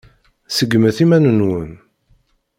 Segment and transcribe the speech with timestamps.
[0.47, 1.71] Seggmet iman-nwen.